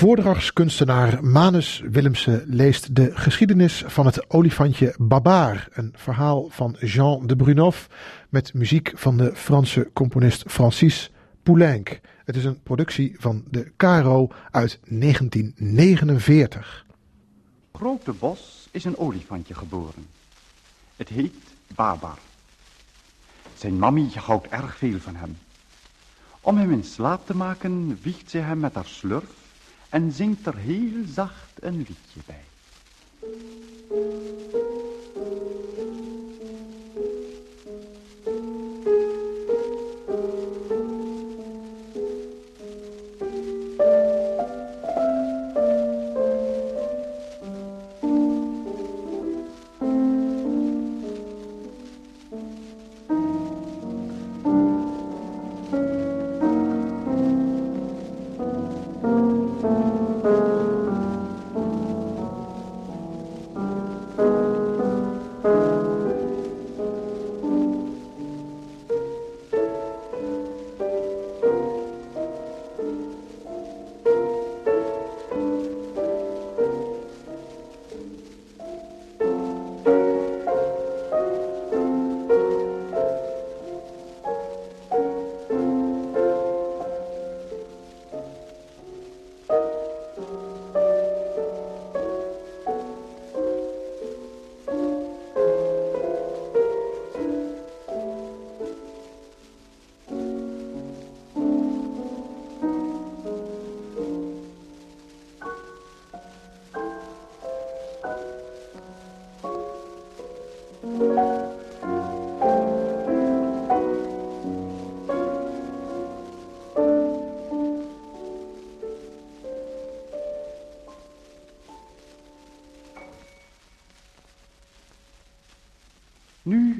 Voordragskunstenaar 0.00 1.24
Manus 1.24 1.82
Willemse 1.90 2.44
leest 2.46 2.96
de 2.96 3.16
geschiedenis 3.16 3.84
van 3.86 4.06
het 4.06 4.30
olifantje 4.30 4.94
Babar, 4.98 5.68
een 5.72 5.94
verhaal 5.96 6.48
van 6.48 6.76
Jean 6.78 7.26
de 7.26 7.36
Brunhoff 7.36 7.88
met 8.28 8.54
muziek 8.54 8.92
van 8.94 9.16
de 9.16 9.36
Franse 9.36 9.90
componist 9.92 10.44
Francis 10.46 11.10
Poulenc. 11.42 12.00
Het 12.24 12.36
is 12.36 12.44
een 12.44 12.62
productie 12.62 13.16
van 13.18 13.44
de 13.50 13.72
Caro 13.76 14.28
uit 14.50 14.80
1949. 14.84 16.86
Grote 17.72 18.12
Bos 18.12 18.68
is 18.70 18.84
een 18.84 18.98
olifantje 18.98 19.54
geboren. 19.54 20.06
Het 20.96 21.08
heet 21.08 21.34
Babar. 21.74 22.18
Zijn 23.54 23.78
mammy 23.78 24.08
houdt 24.14 24.48
erg 24.48 24.76
veel 24.76 24.98
van 24.98 25.16
hem. 25.16 25.38
Om 26.40 26.56
hem 26.56 26.72
in 26.72 26.84
slaap 26.84 27.26
te 27.26 27.36
maken 27.36 27.98
wiegt 28.02 28.30
ze 28.30 28.38
hem 28.38 28.58
met 28.58 28.74
haar 28.74 28.86
slurf 28.86 29.39
en 29.90 30.12
zingt 30.12 30.46
er 30.46 30.56
heel 30.56 31.04
zacht 31.14 31.52
een 31.60 31.76
liedje 31.76 32.20
bij. 32.26 32.44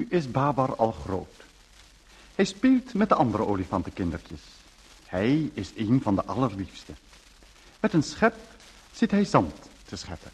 Nu 0.01 0.07
is 0.09 0.31
Babar 0.31 0.75
al 0.75 0.91
groot. 0.91 1.43
Hij 2.35 2.45
speelt 2.45 2.93
met 2.93 3.09
de 3.09 3.15
andere 3.15 3.45
olifantenkindertjes. 3.45 4.41
Hij 5.05 5.51
is 5.53 5.71
een 5.75 6.01
van 6.01 6.15
de 6.15 6.25
allerliefste. 6.25 6.93
Met 7.79 7.93
een 7.93 8.03
schep 8.03 8.35
zit 8.91 9.11
hij 9.11 9.25
zand 9.25 9.53
te 9.85 9.95
scheppen. 9.95 10.31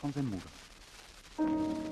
Op 0.00 0.12
de 0.14 1.87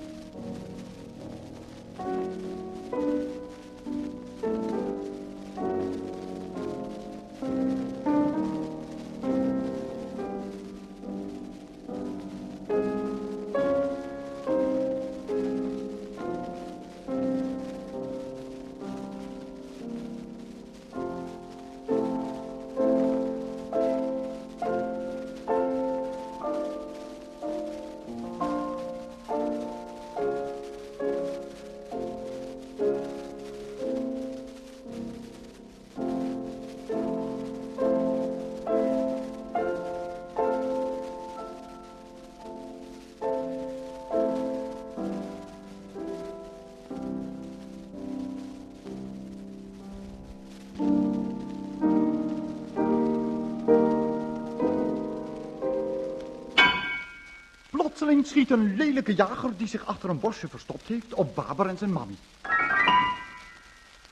schiet 58.26 58.50
een 58.50 58.76
lelijke 58.76 59.14
jager 59.14 59.56
die 59.56 59.66
zich 59.66 59.87
achter 59.87 60.10
een 60.10 60.20
bosje 60.20 60.48
verstopt 60.48 60.87
heeft 60.87 61.14
op 61.14 61.34
Babar 61.34 61.66
en 61.66 61.78
zijn 61.78 61.92
mammy. 61.92 62.16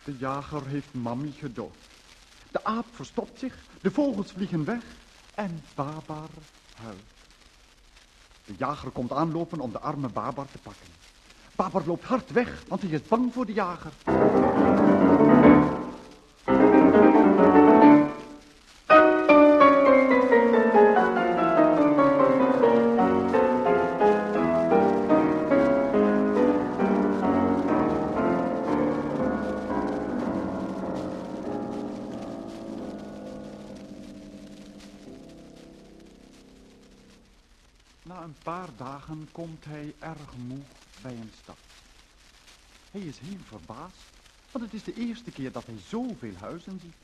De 0.04 0.16
jager 0.18 0.66
heeft 0.66 0.94
mammy 0.94 1.32
gedood. 1.38 1.76
De 2.50 2.64
aap 2.64 2.86
verstopt 2.92 3.38
zich, 3.38 3.54
de 3.80 3.90
vogels 3.90 4.32
vliegen 4.32 4.64
weg 4.64 4.82
en 5.34 5.62
Babar 5.74 6.28
huilt. 6.82 6.98
De 8.44 8.54
jager 8.56 8.90
komt 8.90 9.12
aanlopen 9.12 9.60
om 9.60 9.72
de 9.72 9.78
arme 9.78 10.08
Babar 10.08 10.46
te 10.52 10.58
pakken. 10.58 10.86
Babar 11.56 11.82
loopt 11.86 12.04
hard 12.04 12.30
weg, 12.30 12.62
want 12.68 12.82
hij 12.82 12.90
is 12.90 13.02
bang 13.02 13.32
voor 13.32 13.46
de 13.46 13.52
jager. 13.52 13.92
Komt 39.54 39.74
hij 39.74 39.94
erg 39.98 40.36
moe 40.46 40.62
bij 41.02 41.12
een 41.12 41.32
stad. 41.42 41.56
Hij 42.90 43.00
is 43.00 43.18
heel 43.18 43.38
verbaasd, 43.46 43.96
want 44.50 44.64
het 44.64 44.74
is 44.74 44.84
de 44.84 44.94
eerste 44.94 45.30
keer 45.30 45.52
dat 45.52 45.66
hij 45.66 45.74
zoveel 45.88 46.34
huizen 46.40 46.80
ziet. 46.80 46.94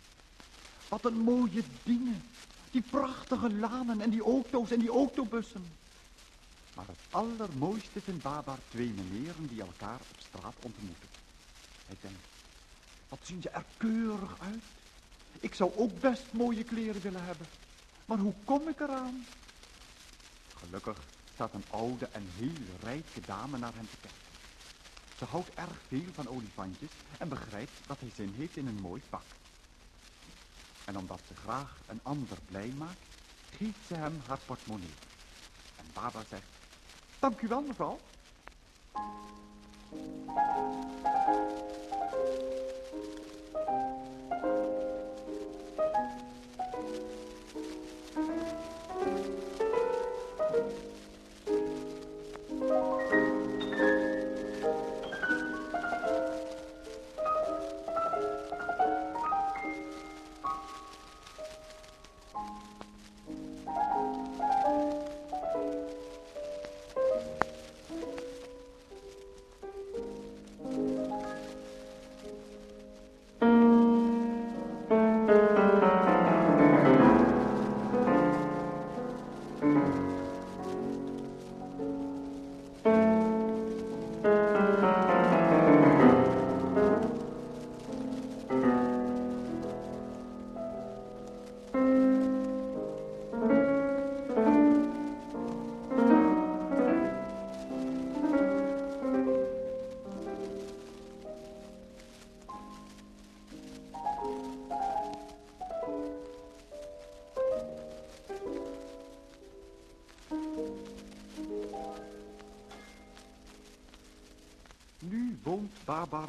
Wat 0.89 1.05
een 1.05 1.19
mooie 1.19 1.63
dingen. 1.83 2.23
Die 2.71 2.83
prachtige 2.91 3.55
lanen 3.55 4.01
en 4.01 4.11
die 4.11 4.23
auto's 4.23 4.71
en 4.71 4.79
die 4.79 4.91
autobussen. 4.91 5.65
Maar 6.75 6.87
het 6.87 6.99
allermooiste 7.11 8.01
vindt 8.01 8.23
Babar 8.23 8.59
twee 8.69 8.93
meneren 8.93 9.47
die 9.47 9.61
elkaar 9.61 10.01
op 10.01 10.17
straat 10.19 10.55
ontmoeten. 10.63 11.09
Hij 11.87 11.97
denkt, 12.01 12.27
wat 13.09 13.19
zien 13.23 13.43
ze 13.43 13.49
er 13.49 13.65
keurig 13.77 14.37
uit. 14.41 14.63
Ik 15.41 15.55
zou 15.55 15.73
ook 15.77 16.01
best 16.01 16.33
mooie 16.33 16.65
kleren 16.65 17.01
willen 17.01 17.25
hebben. 17.25 17.47
Maar 18.05 18.19
hoe 18.19 18.35
kom 18.45 18.69
ik 18.69 18.81
eraan? 18.81 19.27
Gelukkig 20.55 20.99
staat 21.41 21.55
een 21.55 21.81
oude 21.81 22.09
en 22.13 22.23
heel 22.39 22.79
rijke 22.83 23.21
dame 23.27 23.59
naar 23.59 23.75
hem 23.75 23.89
te 23.91 23.97
kijken. 24.01 24.21
Ze 25.19 25.25
houdt 25.25 25.55
erg 25.55 25.77
veel 25.89 26.13
van 26.15 26.29
olifantjes 26.29 26.91
en 27.19 27.29
begrijpt 27.29 27.73
dat 27.87 28.01
hij 28.01 28.11
zin 28.15 28.35
heeft 28.37 28.57
in 28.57 28.67
een 28.67 28.81
mooi 28.81 29.03
pak. 29.11 29.23
En 30.85 30.97
omdat 30.97 31.19
ze 31.29 31.35
graag 31.35 31.77
een 31.87 32.01
ander 32.03 32.39
blij 32.49 32.73
maakt, 32.79 33.05
geeft 33.57 33.87
ze 33.87 33.95
hem 33.95 34.21
haar 34.27 34.39
portemonnee. 34.47 34.95
En 35.77 35.85
Baba 35.95 36.23
zegt, 36.29 36.49
dank 37.19 37.41
u 37.41 37.49
wel 37.49 37.63
mevrouw. 37.63 37.99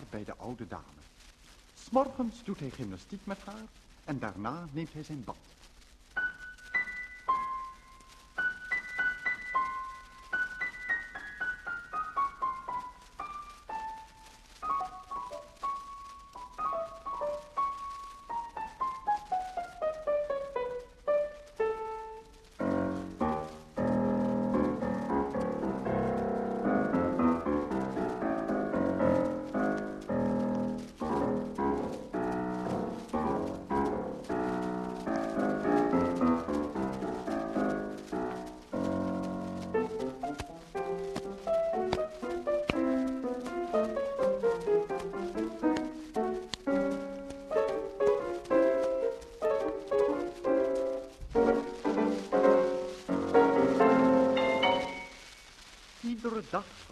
Bij 0.10 0.24
de 0.24 0.36
oude 0.36 0.68
dame. 0.68 1.02
S'morgens 1.74 2.44
doet 2.44 2.60
hij 2.60 2.70
gymnastiek 2.70 3.26
met 3.26 3.38
haar 3.46 3.64
en 4.04 4.20
daarna 4.20 4.66
neemt 4.72 4.94
hij 4.94 5.04
zijn 5.04 5.24
bad. 5.24 5.31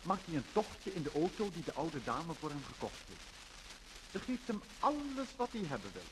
Maakt 0.10 0.26
hij 0.26 0.36
een 0.36 0.52
tochtje 0.52 0.94
in 0.94 1.04
de 1.04 1.12
auto 1.12 1.50
die 1.54 1.64
de 1.64 1.74
oude 1.74 2.04
dame 2.04 2.34
voor 2.34 2.50
hem 2.50 2.64
gekocht 2.64 3.02
heeft. 3.08 3.30
Ze 4.12 4.20
geeft 4.20 4.48
hem 4.48 4.62
alles 4.80 5.28
wat 5.36 5.50
hij 5.52 5.62
hebben 5.68 5.92
wil. 5.94 6.10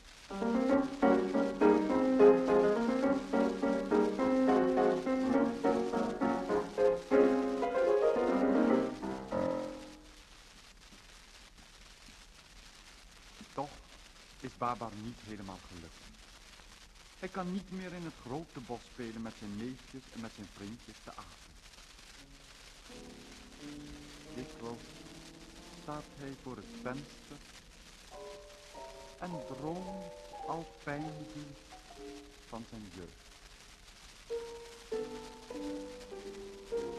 Toch 13.54 13.70
is 14.40 14.50
Babar 14.58 14.90
niet 15.02 15.18
helemaal 15.26 15.58
gelukkig. 15.68 16.06
Hij 17.18 17.28
kan 17.28 17.52
niet 17.52 17.70
meer 17.70 17.92
in 17.92 18.04
het 18.04 18.14
grote 18.24 18.60
bos 18.60 18.80
spelen 18.92 19.22
met 19.22 19.34
zijn 19.38 19.56
neefjes 19.56 20.02
en 20.14 20.20
met 20.20 20.30
zijn 20.34 20.48
vriendjes 20.54 20.96
te 21.04 21.10
apen. 21.10 21.47
Staat 25.82 26.04
hij 26.18 26.32
voor 26.42 26.56
het 26.56 26.64
venster 26.82 27.36
en 29.18 29.30
droomt 29.46 30.12
al 30.46 30.66
pijnlijk 30.84 31.30
van 32.48 32.64
zijn 32.70 32.90
jeugd. 32.94 33.26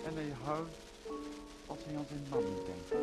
En 0.06 0.14
hij 0.14 0.36
huilt 0.44 0.76
als 1.68 1.80
hij 1.84 1.98
aan 1.98 2.06
zijn 2.08 2.26
man 2.30 2.44
denkt. 2.66 2.94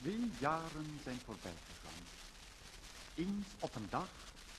Twee 0.00 0.30
jaren 0.38 0.98
zijn 1.02 1.18
voorbij 1.24 1.52
gegaan. 1.66 2.02
Eens 3.14 3.46
op 3.58 3.74
een 3.74 3.86
dag, 3.90 4.08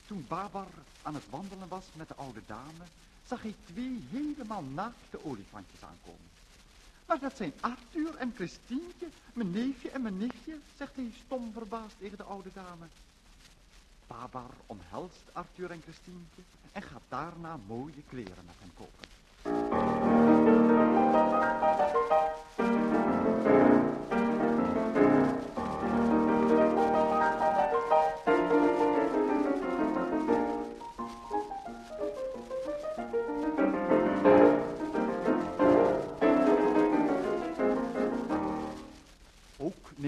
toen 0.06 0.26
Babar 0.28 0.68
aan 1.02 1.14
het 1.14 1.30
wandelen 1.30 1.68
was 1.68 1.86
met 1.94 2.08
de 2.08 2.16
oude 2.16 2.42
dame, 2.46 2.84
zag 3.28 3.42
hij 3.42 3.56
twee 3.66 4.04
helemaal 4.10 4.64
naakte 4.64 5.26
olifantjes 5.26 5.84
aankomen. 5.84 6.30
Maar 7.06 7.20
dat 7.20 7.38
zijn 7.38 7.54
Arthur 7.60 8.16
en 8.16 8.34
Christientje, 8.36 9.08
mijn 9.34 9.52
neefje 9.52 9.90
en 9.90 10.02
mijn 10.02 10.18
nichtje, 10.18 10.60
zegt 10.78 10.96
hij 10.96 11.12
stom 11.26 11.54
verbaasd 11.54 11.96
tegen 12.00 12.18
de 12.18 12.24
oude 12.24 12.50
dame. 12.54 12.86
Babar 14.08 14.52
omhelst 14.66 15.24
Arthur 15.32 15.72
en 15.72 15.82
Christientje 15.82 16.42
en 16.72 16.82
gaat 16.82 17.02
daarna 17.10 17.60
mooie 17.68 18.04
kleren 18.08 18.46
met 18.46 18.56
hen 18.60 18.74
kopen. 18.74 19.10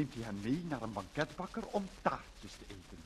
Neemt 0.04 0.16
hij 0.16 0.24
hen 0.24 0.40
mee 0.42 0.64
naar 0.70 0.82
een 0.82 0.94
banketbakker 0.94 1.64
om 1.72 1.88
taartjes 2.02 2.52
te 2.52 2.66
eten. 2.68 3.02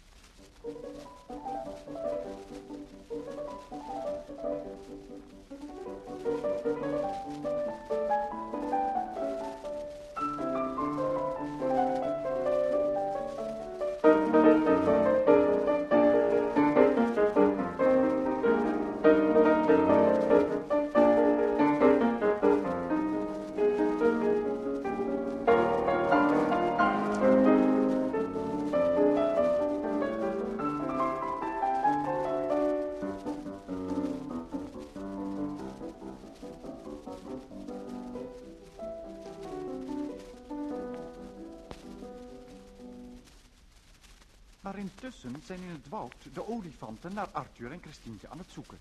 Maar 44.68 44.78
intussen 44.78 45.42
zijn 45.46 45.60
in 45.60 45.70
het 45.70 45.90
woud 45.90 46.14
de 46.34 46.48
olifanten 46.48 47.14
naar 47.14 47.28
Arthur 47.28 47.72
en 47.72 47.82
Christientje 47.82 48.30
aan 48.30 48.38
het 48.38 48.52
zoeken. 48.52 48.78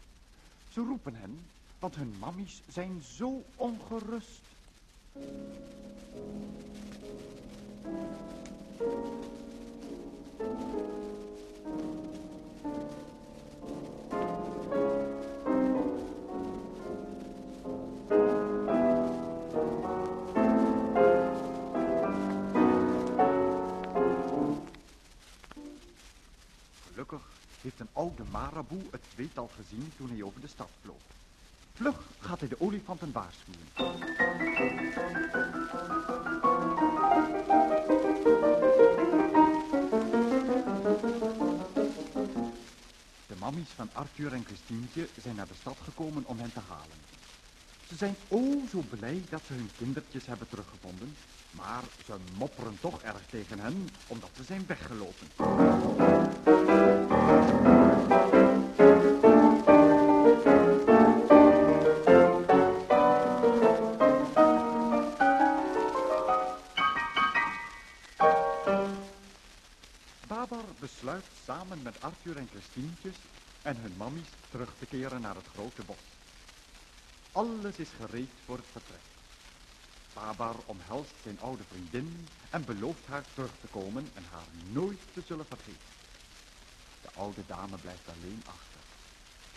Ze 0.73 0.81
roepen 0.81 1.15
hen, 1.15 1.41
want 1.79 1.97
hun 1.97 2.15
mammies 2.19 2.63
zijn 2.69 3.03
zo 3.03 3.43
ongerust. 3.57 4.41
Maraboe 28.69 28.91
het 28.91 29.03
tweetal 29.15 29.51
gezien 29.57 29.93
toen 29.97 30.11
hij 30.11 30.23
over 30.23 30.41
de 30.41 30.47
stad 30.47 30.69
vloog. 30.83 30.97
Vlug 31.75 31.97
gaat 32.19 32.41
hij 32.41 32.49
de 32.49 32.61
olifanten 32.61 33.13
waarschuwen. 33.13 33.67
De 43.27 43.35
mammies 43.39 43.69
van 43.69 43.89
Arthur 43.93 44.33
en 44.33 44.45
Christientje 44.45 45.09
zijn 45.23 45.35
naar 45.35 45.47
de 45.47 45.55
stad 45.61 45.77
gekomen 45.85 46.25
om 46.27 46.39
hen 46.39 46.53
te 46.53 46.61
halen. 46.69 47.05
Ze 47.89 47.97
zijn 47.97 48.17
o 48.29 48.63
zo 48.71 48.83
blij 48.91 49.23
dat 49.31 49.43
ze 49.47 49.53
hun 49.53 49.71
kindertjes 49.77 50.27
hebben 50.27 50.49
teruggevonden, 50.49 51.17
maar 51.51 51.83
ze 52.05 52.15
mopperen 52.39 52.79
toch 52.81 53.03
erg 53.03 53.23
tegen 53.31 53.59
hen 53.59 53.89
omdat 54.07 54.31
ze 54.37 54.45
zijn 54.45 54.65
weggelopen. 54.67 55.27
En 72.35 72.49
Christientjes 72.51 73.15
en 73.63 73.77
hun 73.77 73.93
mammies 73.97 74.29
terug 74.51 74.73
te 74.79 74.87
keren 74.87 75.21
naar 75.21 75.35
het 75.35 75.47
grote 75.55 75.83
bos. 75.83 76.05
Alles 77.33 77.77
is 77.77 77.89
gereed 77.97 78.31
voor 78.45 78.57
het 78.57 78.67
vertrek. 78.73 79.07
Babar 80.15 80.57
omhelst 80.67 81.13
zijn 81.23 81.41
oude 81.41 81.63
vriendin 81.71 82.27
en 82.51 82.65
belooft 82.65 83.07
haar 83.07 83.25
terug 83.35 83.51
te 83.61 83.67
komen 83.67 84.11
en 84.15 84.23
haar 84.31 84.73
nooit 84.73 84.99
te 85.15 85.23
zullen 85.27 85.47
vergeten. 85.47 85.91
De 87.03 87.09
oude 87.15 87.43
dame 87.47 87.77
blijft 87.77 88.09
alleen 88.09 88.43
achter. 88.47 88.81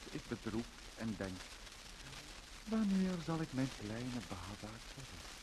Ze 0.03 0.09
is 0.17 0.21
bedroefd 0.27 0.79
en 0.97 1.15
denkt, 1.17 1.43
wanneer 2.63 3.17
zal 3.25 3.41
ik 3.41 3.53
mijn 3.53 3.69
kleine 3.81 4.19
Babar 4.27 4.77
vergeten? 4.93 5.38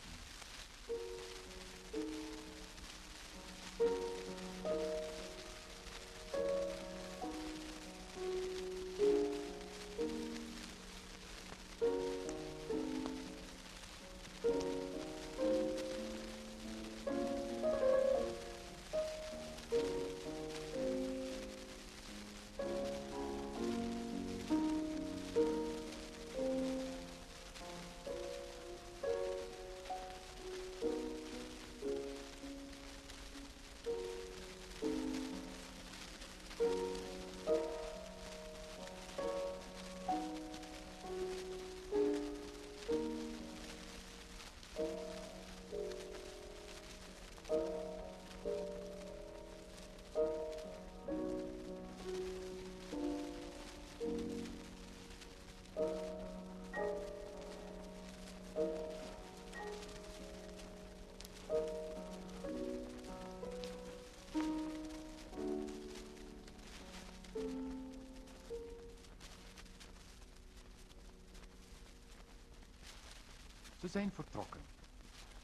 Zijn 73.90 74.10
vertrokken. 74.14 74.60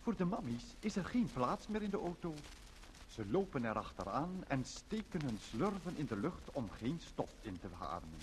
Voor 0.03 0.17
de 0.17 0.25
mammies 0.25 0.65
is 0.81 0.97
er 0.97 1.05
geen 1.05 1.31
plaats 1.33 1.67
meer 1.67 1.83
in 1.83 1.91
de 1.91 1.99
auto. 1.99 2.35
Ze 3.09 3.27
lopen 3.31 3.65
er 3.65 3.77
achteraan 3.77 4.45
en 4.49 4.65
steken 4.65 5.21
hun 5.25 5.39
slurven 5.51 5.97
in 5.97 6.07
de 6.07 6.17
lucht 6.17 6.51
om 6.53 6.71
geen 6.71 7.01
stof 7.01 7.31
in 7.41 7.59
te 7.61 7.69
ademen. 7.79 8.19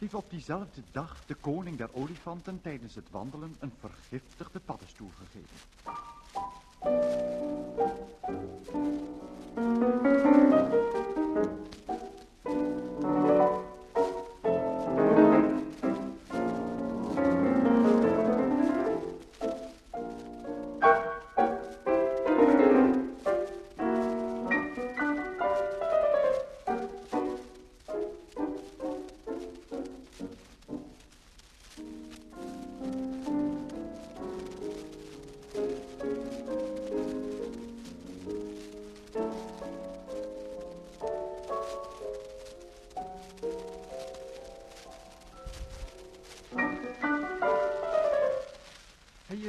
Heeft 0.00 0.14
op 0.14 0.30
diezelfde 0.30 0.82
dag 0.92 1.22
de 1.26 1.34
koning 1.34 1.78
der 1.78 1.94
olifanten 1.94 2.60
tijdens 2.62 2.94
het 2.94 3.10
wandelen 3.10 3.56
een 3.60 3.72
vergiftigde 3.80 4.60
paddenstoel 4.60 5.10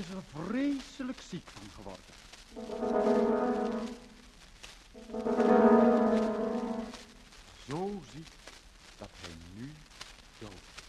gegeten. 0.05 1.21
ziek 1.29 1.49
van 1.49 1.69
geworden. 1.75 2.05
Zo 7.67 8.01
ziek 8.13 8.27
dat 8.97 9.09
hij 9.11 9.35
nu 9.55 9.71
dood 10.39 10.51
is. 10.51 10.79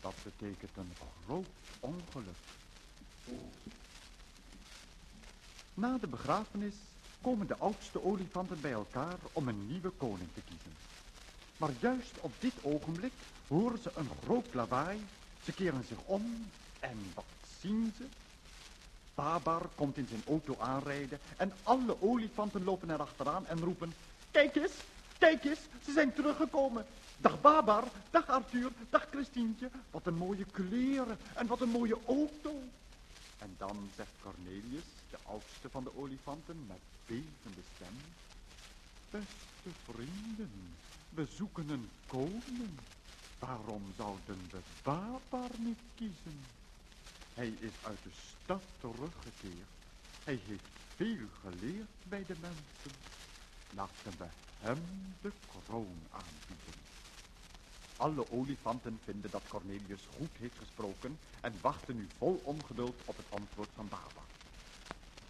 Dat 0.00 0.14
betekent 0.22 0.76
een 0.76 0.92
groot 1.24 1.46
ongeluk. 1.80 2.36
Na 5.74 5.98
de 5.98 6.06
begrafenis 6.06 6.74
komen 7.24 7.46
de 7.46 7.56
oudste 7.58 8.04
olifanten 8.04 8.60
bij 8.60 8.72
elkaar 8.72 9.16
om 9.32 9.48
een 9.48 9.66
nieuwe 9.66 9.90
koning 9.90 10.28
te 10.34 10.40
kiezen. 10.48 10.72
Maar 11.56 11.70
juist 11.80 12.12
op 12.20 12.32
dit 12.38 12.52
ogenblik 12.62 13.12
horen 13.48 13.78
ze 13.78 13.90
een 13.94 14.08
groot 14.22 14.54
lawaai. 14.54 15.06
Ze 15.44 15.52
keren 15.52 15.84
zich 15.88 15.98
om 16.04 16.46
en 16.80 16.98
wat 17.14 17.24
zien 17.60 17.92
ze? 17.96 18.04
Babar 19.14 19.68
komt 19.74 19.96
in 19.96 20.06
zijn 20.08 20.22
auto 20.26 20.56
aanrijden 20.58 21.18
en 21.36 21.52
alle 21.62 21.96
olifanten 22.02 22.64
lopen 22.64 22.90
er 22.90 23.00
achteraan 23.00 23.46
en 23.46 23.60
roepen... 23.60 23.94
Kijk 24.30 24.56
eens, 24.56 24.72
kijk 25.18 25.44
eens, 25.44 25.60
ze 25.84 25.92
zijn 25.92 26.12
teruggekomen. 26.12 26.86
Dag 27.18 27.40
Babar, 27.40 27.84
dag 28.10 28.28
Arthur, 28.28 28.70
dag 28.90 29.06
Christientje. 29.10 29.70
Wat 29.90 30.06
een 30.06 30.16
mooie 30.16 30.44
kleren 30.50 31.18
en 31.34 31.46
wat 31.46 31.60
een 31.60 31.68
mooie 31.68 31.96
auto. 32.06 32.62
En 33.44 33.54
dan 33.58 33.90
zegt 33.96 34.10
Cornelius, 34.22 34.84
de 35.10 35.18
oudste 35.22 35.70
van 35.70 35.84
de 35.84 35.96
olifanten, 35.96 36.66
met 36.66 36.80
bevende 37.06 37.62
stem. 37.74 37.96
Beste 39.10 39.80
vrienden, 39.92 40.74
we 41.08 41.26
zoeken 41.26 41.68
een 41.68 41.88
koning. 42.06 42.78
Waarom 43.38 43.82
zouden 43.96 44.38
we 44.50 44.58
Babar 44.82 45.50
niet 45.58 45.80
kiezen? 45.94 46.40
Hij 47.34 47.48
is 47.48 47.72
uit 47.82 48.02
de 48.02 48.10
stad 48.42 48.62
teruggekeerd. 48.80 49.72
Hij 50.24 50.40
heeft 50.46 50.68
veel 50.96 51.26
geleerd 51.40 51.94
bij 52.08 52.24
de 52.26 52.36
mensen. 52.40 52.98
Laten 53.70 54.18
we 54.18 54.26
hem 54.58 54.82
de 55.20 55.32
kroon 55.48 55.98
aanbieden. 56.10 56.83
Alle 57.96 58.30
olifanten 58.30 58.98
vinden 59.04 59.30
dat 59.30 59.42
Cornelius 59.48 60.06
goed 60.16 60.36
heeft 60.38 60.58
gesproken 60.58 61.18
en 61.40 61.52
wachten 61.60 61.96
nu 61.96 62.08
vol 62.18 62.40
ongeduld 62.44 62.94
op 63.04 63.16
het 63.16 63.26
antwoord 63.30 63.68
van 63.74 63.88
Baba. 63.88 64.22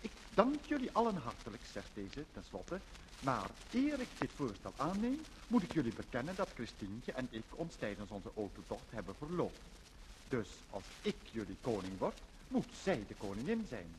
Ik 0.00 0.10
dank 0.34 0.64
jullie 0.64 0.90
allen 0.92 1.16
hartelijk, 1.16 1.62
zegt 1.72 1.90
deze 1.94 2.24
tenslotte, 2.32 2.80
maar 3.24 3.50
eer 3.72 4.00
ik 4.00 4.08
dit 4.18 4.30
voorstel 4.36 4.72
aanneem, 4.76 5.20
moet 5.46 5.62
ik 5.62 5.72
jullie 5.72 5.92
bekennen 5.92 6.36
dat 6.36 6.48
Christientje 6.54 7.12
en 7.12 7.28
ik 7.30 7.44
ons 7.56 7.74
tijdens 7.74 8.10
onze 8.10 8.30
autotocht 8.36 8.90
hebben 8.90 9.14
verloofd. 9.14 9.82
Dus 10.28 10.48
als 10.70 10.84
ik 11.02 11.16
jullie 11.32 11.56
koning 11.60 11.98
word, 11.98 12.14
moet 12.48 12.66
zij 12.82 13.04
de 13.08 13.14
koningin 13.14 13.64
zijn. 13.68 13.94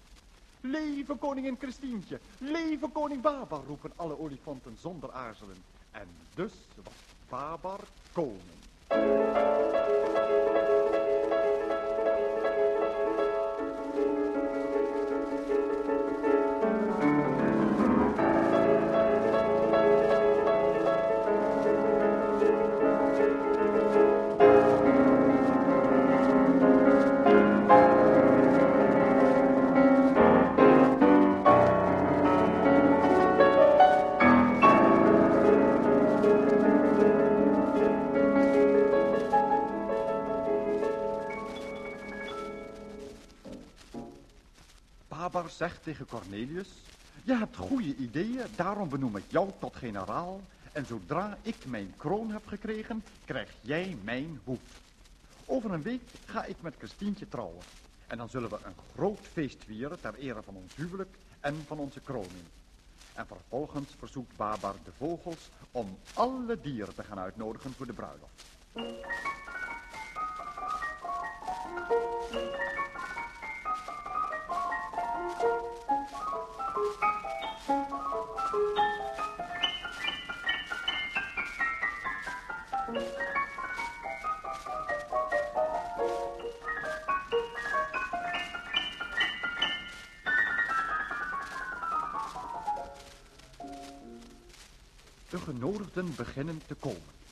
Leven 0.61 1.19
koningin 1.19 1.57
Christientje, 1.59 2.19
leven 2.39 2.91
koning 2.91 3.21
Babar, 3.21 3.63
roepen 3.65 3.91
alle 3.95 4.19
olifanten 4.19 4.77
zonder 4.77 5.11
aarzelen. 5.11 5.63
En 5.91 6.07
dus 6.33 6.53
was 6.83 6.93
Babar 7.29 7.79
koning. 8.15 8.39
Zegt 45.69 45.83
tegen 45.83 46.07
Cornelius, 46.07 46.67
je 47.23 47.35
hebt 47.35 47.55
goede 47.55 47.95
ideeën, 47.95 48.45
daarom 48.55 48.89
benoem 48.89 49.15
ik 49.15 49.23
jou 49.27 49.49
tot 49.59 49.75
generaal. 49.75 50.41
En 50.71 50.85
zodra 50.85 51.37
ik 51.41 51.65
mijn 51.65 51.93
kroon 51.97 52.31
heb 52.31 52.47
gekregen, 52.47 53.03
krijg 53.25 53.49
jij 53.61 53.97
mijn 54.03 54.39
hoed. 54.43 54.69
Over 55.45 55.73
een 55.73 55.81
week 55.81 56.01
ga 56.25 56.43
ik 56.43 56.55
met 56.61 56.75
Christientje 56.77 57.27
trouwen. 57.27 57.63
En 58.07 58.17
dan 58.17 58.29
zullen 58.29 58.49
we 58.49 58.55
een 58.63 58.75
groot 58.93 59.19
feest 59.31 59.63
vieren 59.65 60.01
ter 60.01 60.15
ere 60.15 60.43
van 60.43 60.55
ons 60.55 60.75
huwelijk 60.75 61.15
en 61.39 61.55
van 61.67 61.77
onze 61.77 61.99
kroning. 61.99 62.45
En 63.13 63.27
vervolgens 63.27 63.89
verzoekt 63.97 64.35
Babar 64.35 64.75
de 64.83 64.91
vogels 64.97 65.49
om 65.71 65.97
alle 66.13 66.61
dieren 66.61 66.95
te 66.95 67.03
gaan 67.03 67.19
uitnodigen 67.19 67.73
voor 67.73 67.85
de 67.85 67.93
bruiloft. 67.93 68.43
Genodigden 95.65 96.15
beginnen 96.15 96.61
te 96.67 96.75
komen. 96.75 97.24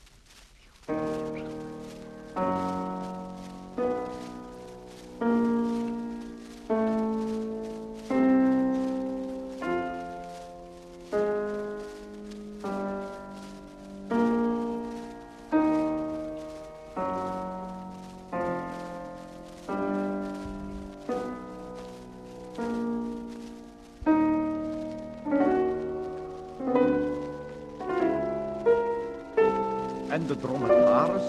Drommedaris, 30.44 31.22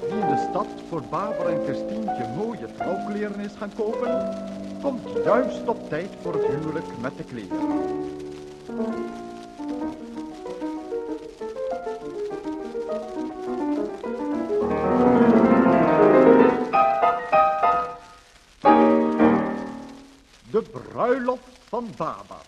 die 0.00 0.18
in 0.18 0.26
de 0.26 0.46
stad 0.50 0.66
voor 0.88 1.02
Baber 1.10 1.46
en 1.46 1.64
Christientje 1.64 2.28
mooie 2.36 2.74
trouwkleren 2.76 3.40
is 3.40 3.52
gaan 3.58 3.72
kopen, 3.76 4.34
komt 4.82 5.24
juist 5.24 5.68
op 5.68 5.88
tijd 5.88 6.10
voor 6.22 6.32
het 6.32 6.46
huwelijk 6.46 6.86
met 7.00 7.16
de 7.16 7.24
kleren. 7.24 7.58
De 20.50 20.62
bruiloft 20.62 21.58
van 21.68 21.86
Babar. 21.96 22.44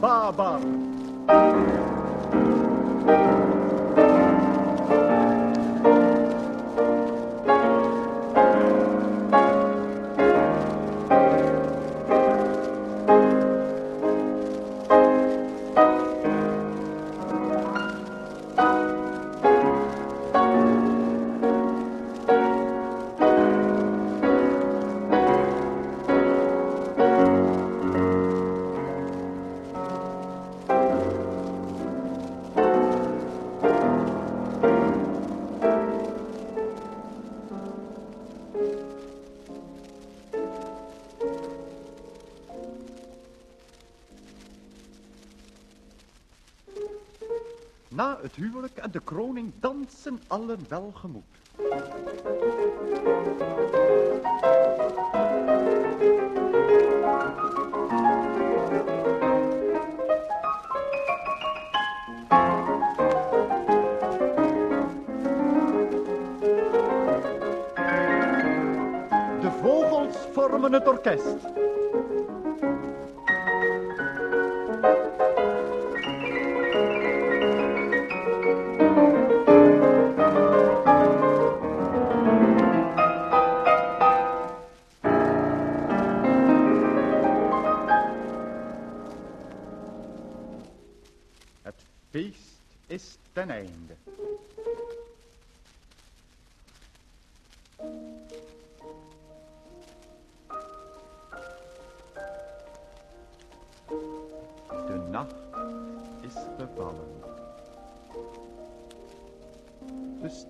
Kroning 0.00 0.47
de 48.92 49.00
kroning 49.00 49.52
dansen 49.60 50.20
allen 50.26 50.58
welgemoed. 50.68 51.22
De 69.40 69.50
vogels 69.62 70.16
vormen 70.32 70.72
het 70.72 70.88
orkest. 70.88 71.67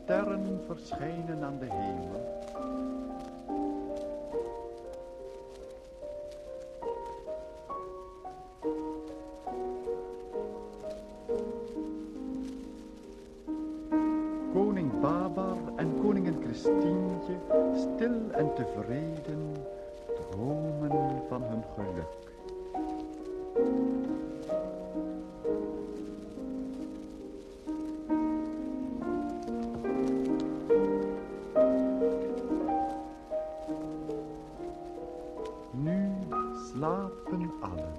Sterren 0.08 0.60
verschijnen 0.66 1.44
aan 1.44 1.58
de 1.58 1.66
hemel. 1.68 2.47
Slapen 36.88 37.52
allen. 37.60 37.92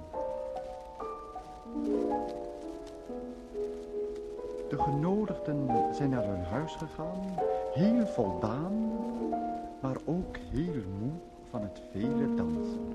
De 4.68 4.78
genodigden 4.78 5.94
zijn 5.94 6.10
naar 6.10 6.24
hun 6.24 6.44
huis 6.44 6.74
gegaan, 6.74 7.34
heel 7.74 8.06
voldaan, 8.06 8.92
maar 9.80 9.96
ook 10.04 10.36
heel 10.36 10.82
moe 10.98 11.12
van 11.50 11.62
het 11.62 11.82
vele 11.92 12.34
dansen. 12.34 12.94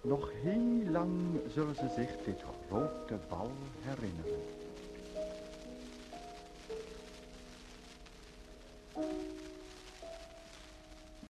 Nog 0.00 0.30
heel 0.42 0.90
lang 0.90 1.10
zullen 1.48 1.74
ze 1.74 1.88
zich 1.96 2.16
dit 2.24 2.42
Hof 2.70 2.90
der 3.08 3.18
herin. 3.84 4.19